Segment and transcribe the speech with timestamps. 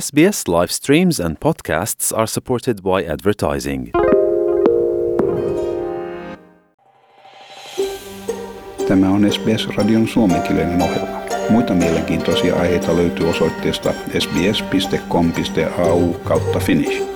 [0.00, 3.90] SBS live streams and podcasts are supported by advertising.
[8.88, 11.20] Tämä on SBS-radion suomenkielinen ohjelma.
[11.50, 17.13] Muita mielenkiintoisia aiheita löytyy osoitteesta sbs.com.au kautta finnish.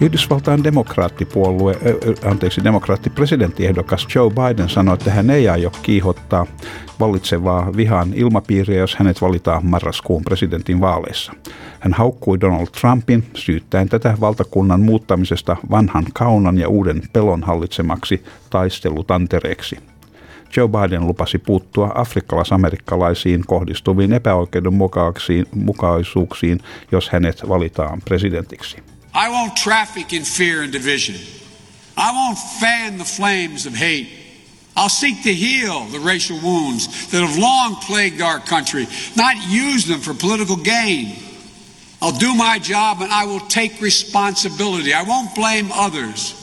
[0.00, 1.76] Yhdysvaltain demokraattipuolue,
[2.30, 6.46] anteeksi, demokraattipresidenttiehdokas Joe Biden sanoi, että hän ei aio kiihottaa
[7.00, 11.32] vallitsevaa vihan ilmapiiriä, jos hänet valitaan marraskuun presidentin vaaleissa.
[11.80, 19.76] Hän haukkui Donald Trumpin syyttäen tätä valtakunnan muuttamisesta vanhan kaunan ja uuden pelon hallitsemaksi taistelutantereeksi.
[20.56, 26.60] Joe Biden lupasi puuttua afrikkalais-amerikkalaisiin kohdistuviin epäoikeudenmukaisuuksiin,
[26.92, 28.76] jos hänet valitaan presidentiksi.
[29.14, 31.16] I won't traffic in fear and division.
[31.96, 34.08] I won't fan the flames of hate.
[34.76, 39.86] I'll seek to heal the racial wounds that have long plagued our country, not use
[39.86, 41.16] them for political gain.
[42.00, 44.94] I'll do my job and I will take responsibility.
[44.94, 46.34] I won't blame others.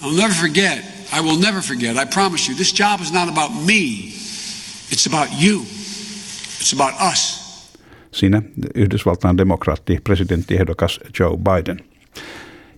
[0.00, 0.84] I'll never forget.
[1.12, 1.96] I will never forget.
[1.96, 4.14] I promise you, this job is not about me.
[4.90, 5.62] It's about you.
[6.60, 7.42] It's about us.
[8.12, 8.42] Siinä
[8.74, 11.91] Yhdysvaltain demokraatti presidenttiehdokas Joe Biden.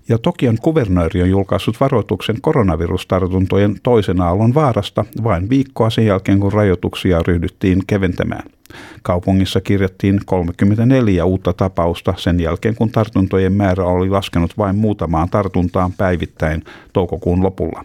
[0.08, 6.52] Ja Tokion kuvernööri on julkaissut varoituksen koronavirustartuntojen toisen aallon vaarasta vain viikkoa sen jälkeen, kun
[6.52, 8.50] rajoituksia ryhdyttiin keventämään.
[9.02, 15.92] Kaupungissa kirjattiin 34 uutta tapausta sen jälkeen, kun tartuntojen määrä oli laskenut vain muutamaan tartuntaan
[15.92, 17.84] päivittäin toukokuun lopulla.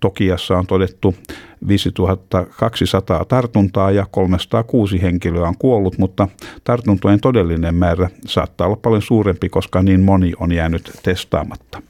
[0.00, 1.14] Tokiassa on todettu
[1.68, 6.28] 5200 tartuntaa ja 306 henkilöä on kuollut, mutta
[6.64, 11.82] tartuntojen todellinen määrä saattaa olla paljon suurempi, koska niin moni on jäänyt testaamatta.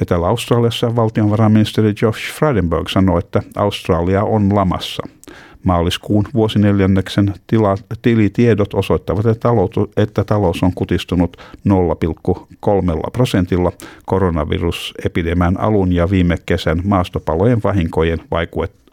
[0.00, 5.02] Ja täällä Australiassa valtionvarainministeri Josh Frydenberg sanoi, että Australia on lamassa–
[5.64, 11.36] Maaliskuun vuosineljänneksen tila, tilitiedot osoittavat, että talous, että talous on kutistunut
[11.68, 13.72] 0,3 prosentilla
[14.06, 18.18] koronavirusepidemian alun ja viime kesän maastopalojen vahinkojen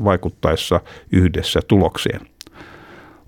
[0.04, 0.82] vaikuttaessa
[1.12, 2.22] yhdessä tulokseen.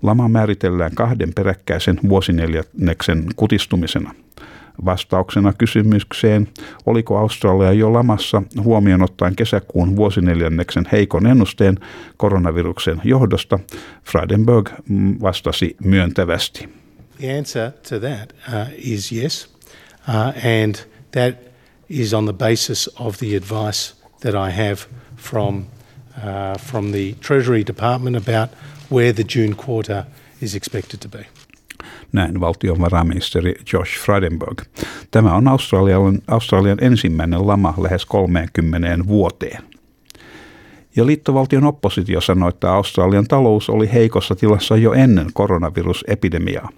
[0.02, 4.14] Lama määritellään kahden peräkkäisen vuosineljänneksen kutistumisena–
[4.84, 6.48] Vastauksena kysymykseen,
[6.86, 11.78] oliko Australia jo lamassa huomioon ottaen kesäkuun vuosineljänneksen heikon ennusteen
[12.16, 13.58] koronaviruksen johdosta,
[14.04, 14.70] Freidenberg
[15.22, 16.68] vastasi myöntävästi.
[17.20, 19.54] The answer to that uh, is yes,
[20.08, 20.14] uh,
[20.60, 20.74] and
[21.10, 21.34] that
[21.88, 24.78] is on the basis of the advice that I have
[25.16, 25.66] from
[26.18, 28.50] uh, from the Treasury Department about
[28.90, 30.04] where the June quarter
[30.42, 31.26] is expected to be
[32.12, 34.62] näin valtionvarainministeri Josh Frydenberg.
[35.10, 39.62] Tämä on Australian, Australian ensimmäinen lama lähes 30 vuoteen.
[40.96, 46.68] Ja liittovaltion oppositio sanoi, että Australian talous oli heikossa tilassa jo ennen koronavirusepidemiaa.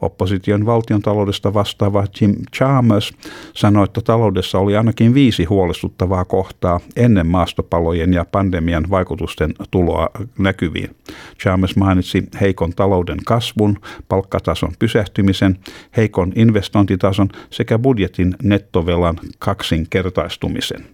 [0.00, 3.12] Opposition valtion taloudesta vastaava Jim Chalmers
[3.54, 10.96] sanoi, että taloudessa oli ainakin viisi huolestuttavaa kohtaa ennen maastopalojen ja pandemian vaikutusten tuloa näkyviin.
[11.40, 15.58] Chalmers mainitsi heikon talouden kasvun, palkkatason pysähtymisen,
[15.96, 20.84] heikon investointitason sekä budjetin nettovelan kaksinkertaistumisen.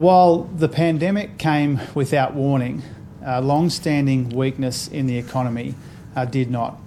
[0.00, 6.85] While the pandemic came without warning, uh, long-standing weakness in the economy uh, did not.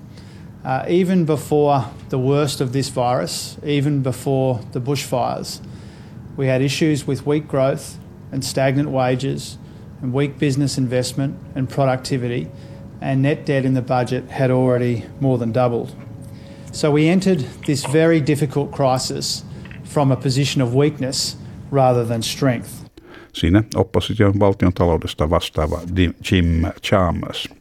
[0.64, 5.62] Uh, even before the worst of this virus, even before the bushfires,
[6.36, 7.98] we had issues with weak growth
[8.32, 9.58] and stagnant wages
[10.02, 12.48] and weak business investment and productivity,
[13.02, 15.96] and net debt in the budget had already more than doubled.
[16.72, 19.44] So we entered this very difficult crisis
[19.84, 21.36] from a position of weakness
[21.72, 22.86] rather than strength.
[23.34, 25.80] Siinä opposition valtion taloudesta vastaava
[26.22, 27.59] Jim Chalmers.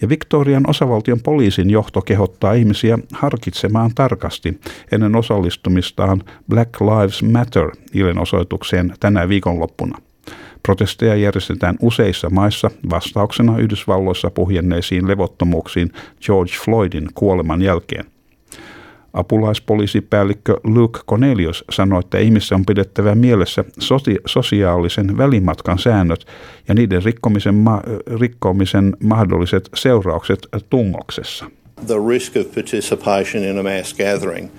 [0.00, 4.60] Ja Victorian osavaltion poliisin johto kehottaa ihmisiä harkitsemaan tarkasti
[4.92, 9.98] ennen osallistumistaan Black Lives Matter ilenosoitukseen tänä viikonloppuna.
[10.62, 15.92] Protesteja järjestetään useissa maissa vastauksena Yhdysvalloissa puhjenneisiin levottomuuksiin
[16.26, 18.04] George Floydin kuoleman jälkeen–
[19.12, 26.26] Apulaispoliisipäällikkö Luke Cornelius sanoi, että ihmissä on pidettävä mielessä soti- sosiaalisen välimatkan säännöt
[26.68, 27.82] ja niiden rikkomisen, ma-
[28.20, 31.44] rikkomisen mahdolliset seuraukset tungoksessa.
[31.86, 34.50] The risk of participation in a mass gathering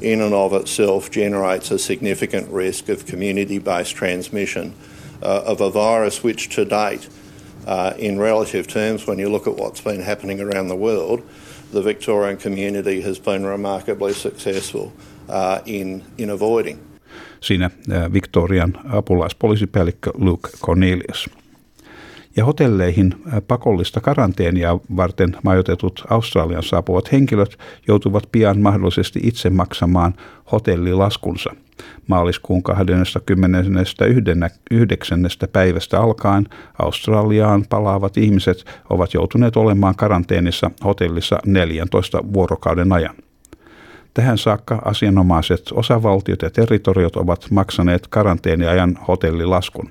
[0.00, 4.72] in and of itself generates a significant risk of community-based transmission
[5.22, 7.08] uh, of a virus which to date
[7.66, 11.20] uh, in relative terms, when you look at what's been happening around the world,
[11.72, 14.86] the Victorian community has been remarkably successful
[15.28, 16.78] uh, in, in avoiding.
[17.40, 21.30] Siinä uh, Victorian apulaispoliisipäällikkö Luke Cornelius.
[22.36, 30.14] Ja hotelleihin uh, pakollista karanteenia varten majoitetut Australian saapuvat henkilöt joutuvat pian mahdollisesti itse maksamaan
[30.52, 31.50] hotellilaskunsa–
[32.06, 35.20] Maaliskuun 29.
[35.52, 36.46] päivästä alkaen
[36.78, 43.14] Australiaan palaavat ihmiset ovat joutuneet olemaan karanteenissa hotellissa 14 vuorokauden ajan.
[44.14, 49.90] Tähän saakka asianomaiset osavaltiot ja territoriot ovat maksaneet karanteeniajan hotellilaskun.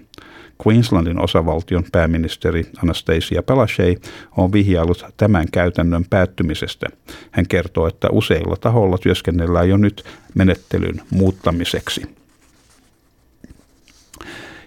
[0.68, 4.04] Queenslandin osavaltion pääministeri Anastasia Palaszczuk
[4.38, 6.88] on vihjailut tämän käytännön päättymisestä.
[7.32, 10.04] Hän kertoo, että useilla tahoilla työskennellään jo nyt
[10.36, 12.02] menettelyn muuttamiseksi.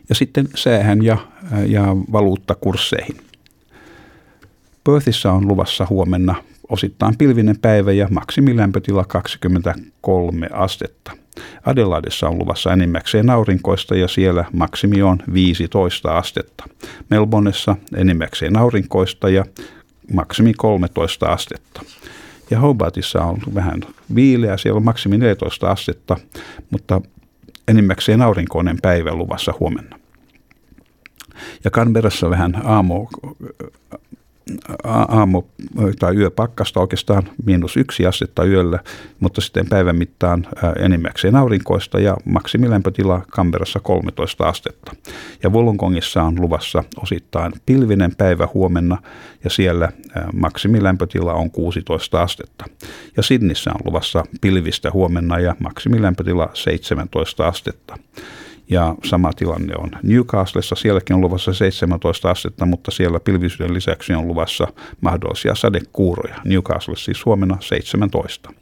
[0.09, 1.19] Ja sitten säähän ja,
[1.67, 3.17] ja valuuttakursseihin.
[4.85, 6.35] Perthissä on luvassa huomenna
[6.69, 11.13] osittain pilvinen päivä ja maksimilämpötila 23 astetta.
[11.67, 16.65] Adelaidessa on luvassa enimmäkseen aurinkoista ja siellä maksimi on 15 astetta.
[17.11, 19.45] Melbourneessa enimmäkseen aurinkoista ja
[20.13, 21.83] maksimi 13 astetta.
[22.51, 23.81] Ja Hobartissa on vähän
[24.15, 26.17] viileä, siellä on maksimi 14 astetta,
[26.71, 27.01] mutta
[27.69, 29.99] enimmäkseen aurinkoinen päivä luvassa huomenna.
[31.65, 33.09] Ja Canberrassa vähän aamu,
[34.85, 35.49] aamu-
[35.99, 38.79] tai yöpakkasta oikeastaan miinus yksi astetta yöllä,
[39.21, 40.47] mutta sitten päivän mittaan
[40.79, 44.93] enimmäkseen aurinkoista ja maksimilämpötila Kamperassa 13 astetta.
[45.43, 48.99] Ja Wollongongissa on luvassa osittain pilvinen päivä huomenna
[49.45, 49.93] ja siellä
[50.33, 52.65] maksimilämpötila on 16 astetta.
[53.17, 57.97] Ja Sidnissä on luvassa pilvistä huomenna ja maksimilämpötila 17 astetta.
[58.71, 64.29] Ja sama tilanne on Newcastlessa, sielläkin on luvassa 17 astetta, mutta siellä pilvisyyden lisäksi on
[64.29, 64.67] luvassa
[65.01, 66.37] mahdollisia sadekuuroja.
[66.45, 68.53] Newcastlessa siis huomenna 17.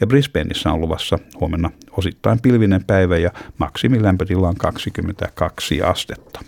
[0.00, 6.40] Ja Brisbaneissa on luvassa huomenna osittain pilvinen päivä ja maksimilämpötila on 22 astetta.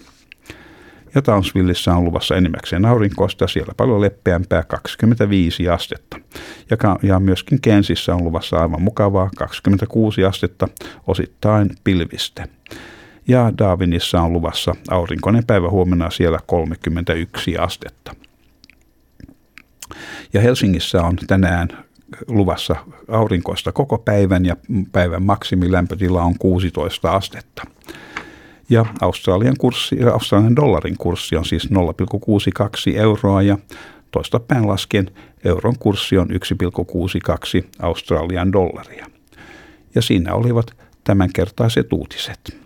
[1.16, 6.20] Ja Townsvilleissa on luvassa enimmäkseen aurinkoista, siellä paljon leppeämpää 25 astetta.
[6.70, 10.68] Ja, ja myöskin Kensissä on luvassa aivan mukavaa 26 astetta,
[11.06, 12.48] osittain pilvistä
[13.28, 18.14] ja Darwinissa on luvassa aurinkoinen päivä huomenna siellä 31 astetta.
[20.32, 21.68] Ja Helsingissä on tänään
[22.28, 22.76] luvassa
[23.08, 24.56] aurinkoista koko päivän ja
[24.92, 27.62] päivän maksimilämpötila on 16 astetta.
[28.70, 33.58] Ja Australian, kurssi, Australian dollarin kurssi on siis 0,62 euroa ja
[34.10, 35.10] toista päin lasken
[35.44, 36.36] euron kurssi on 1,62
[37.78, 39.06] Australian dollaria.
[39.94, 40.66] Ja siinä olivat
[41.04, 42.65] tämänkertaiset uutiset.